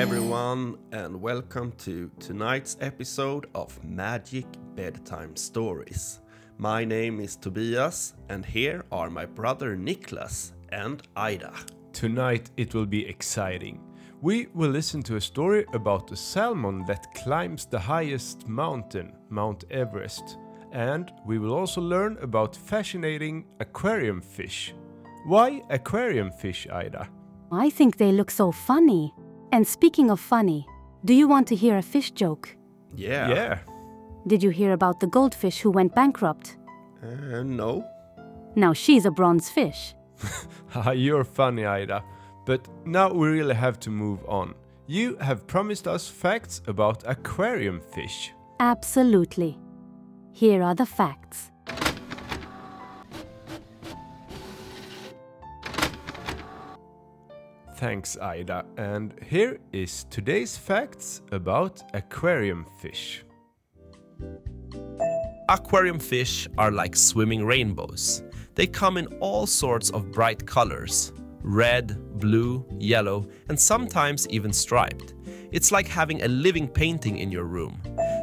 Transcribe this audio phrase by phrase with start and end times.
[0.00, 6.20] everyone, and welcome to tonight's episode of Magic Bedtime Stories.
[6.56, 11.52] My name is Tobias, and here are my brother Niklas and Aida.
[11.92, 13.78] Tonight it will be exciting.
[14.22, 19.64] We will listen to a story about a salmon that climbs the highest mountain, Mount
[19.70, 20.38] Everest.
[20.72, 24.74] And we will also learn about fascinating aquarium fish.
[25.26, 27.06] Why aquarium fish, Aida?
[27.52, 29.12] I think they look so funny.
[29.52, 30.66] And speaking of funny,
[31.04, 32.56] do you want to hear a fish joke?
[32.94, 33.28] Yeah.
[33.28, 33.58] Yeah.
[34.26, 36.56] Did you hear about the goldfish who went bankrupt?
[37.02, 37.84] Uh, no.
[38.54, 39.94] Now she's a bronze fish.
[40.94, 42.04] You're funny, Aida.
[42.46, 44.54] But now we really have to move on.
[44.86, 48.32] You have promised us facts about aquarium fish.
[48.58, 49.58] Absolutely.
[50.32, 51.50] Here are the facts.
[57.80, 58.66] Thanks, Aida.
[58.76, 63.24] And here is today's facts about aquarium fish.
[65.48, 68.22] Aquarium fish are like swimming rainbows.
[68.54, 75.14] They come in all sorts of bright colors red, blue, yellow, and sometimes even striped.
[75.50, 77.80] It's like having a living painting in your room.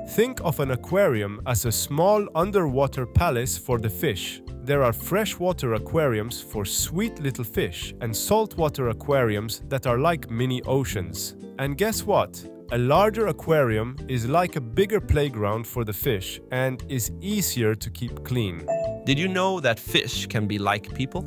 [0.10, 4.40] Think of an aquarium as a small underwater palace for the fish.
[4.68, 10.62] There are freshwater aquariums for sweet little fish and saltwater aquariums that are like mini
[10.64, 11.38] oceans.
[11.58, 12.46] And guess what?
[12.74, 17.90] A larger aquarium is like a bigger playground for the fish and is easier to
[17.90, 18.68] keep clean.
[19.06, 21.24] Did you know that fish can be like people?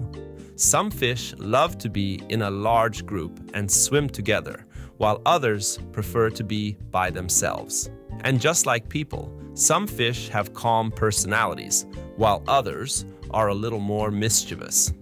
[0.56, 4.66] Some fish love to be in a large group and swim together,
[4.98, 7.88] while others prefer to be by themselves.
[8.20, 14.10] And just like people, some fish have calm personalities, while others are a little more
[14.10, 14.92] mischievous.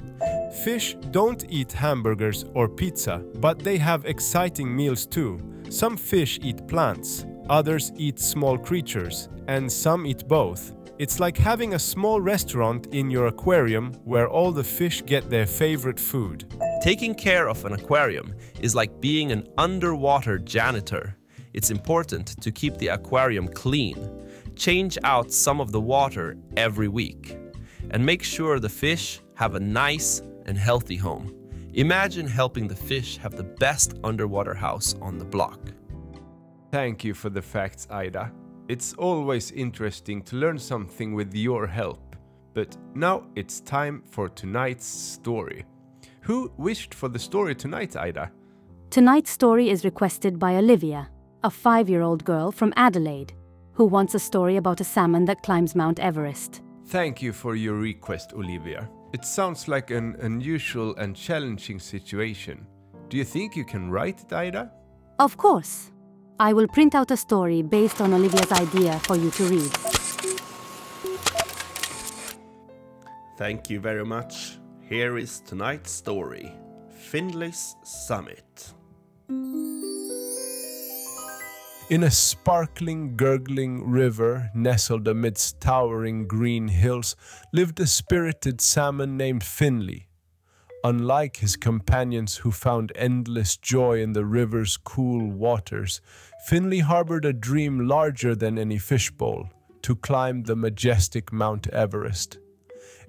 [0.64, 5.38] Fish don't eat hamburgers or pizza, but they have exciting meals too.
[5.70, 10.72] Some fish eat plants, others eat small creatures, and some eat both.
[10.98, 15.46] It's like having a small restaurant in your aquarium where all the fish get their
[15.46, 16.52] favorite food.
[16.82, 21.16] Taking care of an aquarium is like being an underwater janitor.
[21.54, 23.96] It's important to keep the aquarium clean.
[24.56, 27.36] Change out some of the water every week.
[27.90, 31.34] And make sure the fish have a nice and healthy home.
[31.74, 35.60] Imagine helping the fish have the best underwater house on the block.
[36.70, 38.32] Thank you for the facts, Aida.
[38.68, 42.16] It's always interesting to learn something with your help.
[42.52, 45.64] But now it's time for tonight's story.
[46.22, 48.30] Who wished for the story tonight, Aida?
[48.90, 51.08] Tonight's story is requested by Olivia,
[51.44, 53.32] a five year old girl from Adelaide,
[53.72, 56.62] who wants a story about a salmon that climbs Mount Everest.
[56.88, 58.88] Thank you for your request, Olivia.
[59.12, 62.66] It sounds like an unusual and challenging situation.
[63.10, 64.72] Do you think you can write it, Aida?
[65.18, 65.90] Of course.
[66.40, 69.70] I will print out a story based on Olivia's idea for you to read.
[73.36, 74.58] Thank you very much.
[74.80, 76.50] Here is tonight's story
[77.10, 78.72] Finley's Summit.
[81.90, 87.16] In a sparkling, gurgling river nestled amidst towering green hills
[87.50, 90.06] lived a spirited salmon named Finley.
[90.84, 96.02] Unlike his companions who found endless joy in the river's cool waters,
[96.46, 99.48] Finley harbored a dream larger than any fishbowl
[99.80, 102.36] to climb the majestic Mount Everest.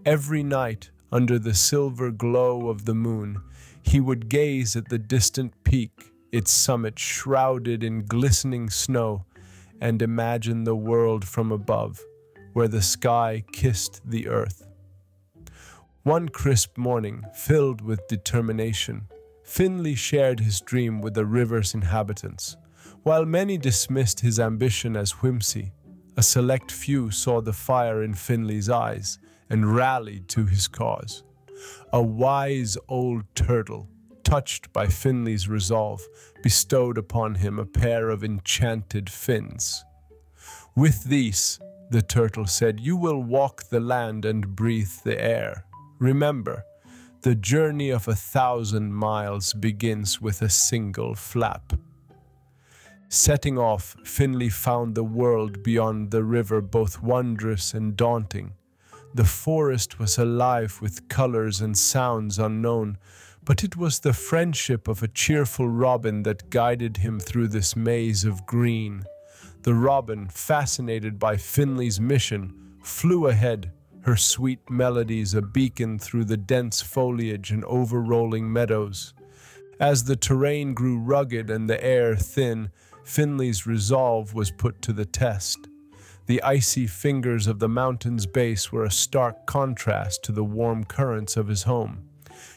[0.06, 3.41] Every night, under the silver glow of the moon,
[3.84, 9.25] he would gaze at the distant peak, its summit shrouded in glistening snow,
[9.81, 12.00] and imagine the world from above,
[12.53, 14.67] where the sky kissed the earth.
[16.03, 19.07] One crisp morning, filled with determination,
[19.44, 22.56] Finley shared his dream with the river's inhabitants.
[23.03, 25.72] While many dismissed his ambition as whimsy,
[26.17, 31.23] a select few saw the fire in Finley's eyes and rallied to his cause.
[31.91, 33.90] A wise old turtle,
[34.29, 36.08] touched by Finley's resolve,
[36.43, 39.84] bestowed upon him a pair of enchanted fins.
[40.76, 41.59] With these,
[41.90, 45.66] the turtle said, you will walk the land and breathe the air.
[45.97, 46.64] Remember,
[47.23, 51.73] the journey of a thousand miles begins with a single flap.
[53.08, 58.53] Setting off, Finley found the world beyond the river both wondrous and daunting.
[59.16, 62.99] The forest was alive with colors and sounds unknown,
[63.49, 68.23] but it was the friendship of a cheerful robin that guided him through this maze
[68.23, 69.03] of green.
[69.63, 72.53] The robin, fascinated by Finley's mission,
[72.84, 79.16] flew ahead, her sweet melodies a beacon through the dense foliage and overrolling meadows.
[79.79, 82.69] As the terrain grew rugged and the air thin,
[83.03, 85.57] Finley's resolve was put to the test.
[86.28, 91.35] The icy fingers of the mountain's base were a stark contrast to the warm currents
[91.35, 92.09] of his home.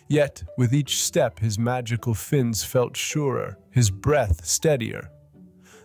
[0.08, 5.10] Yet, with each step, his magical fins felt surer, his breath steadier.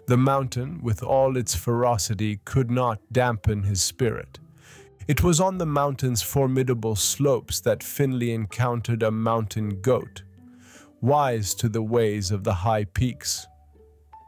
[0.08, 4.40] The mountain, with all its ferocity, could not dampen his spirit.
[5.08, 10.24] It was on the mountain's formidable slopes that Finley encountered a mountain goat,
[11.02, 13.48] wise to the ways of the high peaks.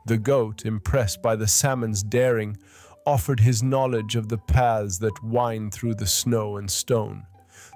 [0.06, 2.57] The goat, impressed by the salmon's daring,
[3.06, 7.25] offered his knowledge of the paths that wind through the snow and stone.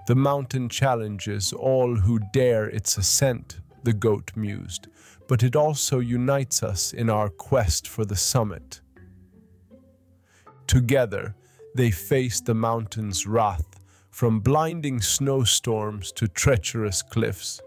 [0.07, 4.87] The mountain challenges all who dare its ascent, the goat mused,
[5.27, 8.81] but it also unites us in our quest for the summit.
[10.67, 11.35] Together,
[11.75, 17.59] they face the mountain's wrath, from blinding snowstorms to treacherous cliffs.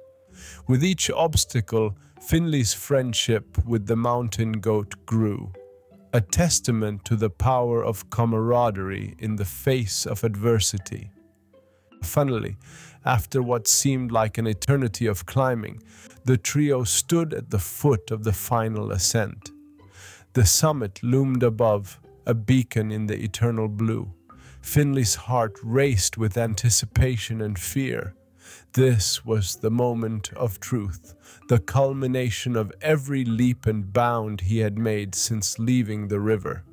[0.69, 5.53] With each obstacle, Finley's friendship with the mountain goat grew,
[6.13, 11.11] a testament to the power of camaraderie in the face of adversity.
[12.03, 12.57] Finally,
[13.05, 15.83] after what seemed like an eternity of climbing,
[16.25, 19.51] the trio stood at the foot of the final ascent.
[20.33, 24.13] The summit loomed above, a beacon in the eternal blue.
[24.61, 28.15] Finley's heart raced with anticipation and fear.
[28.73, 31.15] This was the moment of truth,
[31.49, 36.65] the culmination of every leap and bound he had made since leaving the river.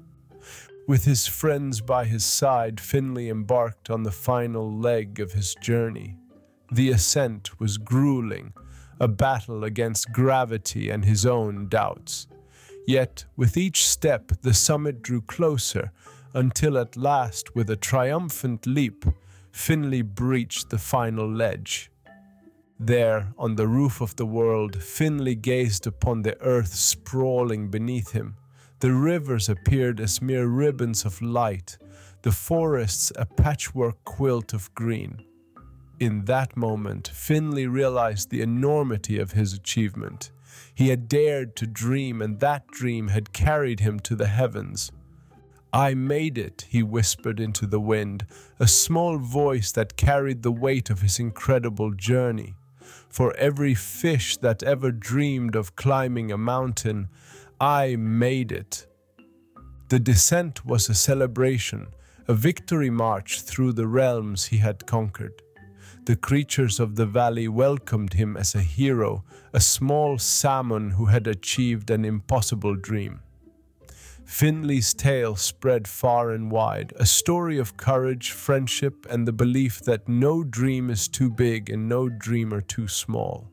[0.86, 6.18] With his friends by his side, Finley embarked on the final leg of his journey.
[6.72, 8.54] The ascent was grueling,
[9.00, 12.28] a battle against gravity and his own doubts.
[12.86, 15.92] Yet, with each step, the summit drew closer
[16.34, 19.06] until at last, with a triumphant leap,
[19.52, 21.92] Finley breached the final ledge.
[22.78, 28.36] There, on the roof of the world, Finley gazed upon the earth sprawling beneath him.
[28.84, 31.78] The rivers appeared as mere ribbons of light,
[32.24, 35.24] the forests a patchwork quilt of green.
[36.02, 40.32] In that moment, Finley realized the enormity of his achievement.
[40.76, 44.92] He had dared to dream, and that dream had carried him to the heavens.
[45.72, 48.26] I made it, he whispered into the wind,
[48.60, 52.56] a small voice that carried the weight of his incredible journey.
[53.08, 57.08] For every fish that ever dreamed of climbing a mountain,
[57.60, 58.88] I made it.
[59.90, 61.88] The descent was a celebration,
[62.28, 65.42] a victory march through the realms he had conquered.
[66.06, 69.24] The creatures of the valley welcomed him as a hero,
[69.54, 73.22] a small salmon who had achieved an impossible dream.
[74.26, 80.10] Finley's tale spread far and wide, a story of courage, friendship, and the belief that
[80.10, 83.53] no dream is too big and no dreamer too small.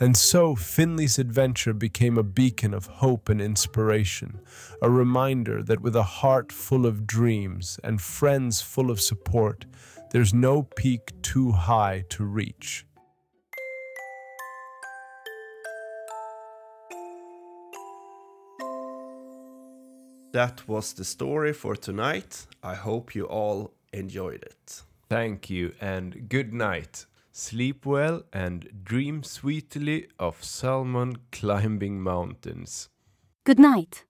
[0.00, 4.40] And so Finley's adventure became a beacon of hope and inspiration,
[4.80, 9.66] a reminder that with a heart full of dreams and friends full of support,
[10.12, 12.86] there's no peak too high to reach.
[20.32, 22.46] That was the story for tonight.
[22.62, 24.82] I hope you all enjoyed it.
[25.08, 27.06] Thank you and good night.
[27.32, 32.88] Sleep well and dream sweetly of salmon climbing mountains.
[33.44, 34.04] Good night.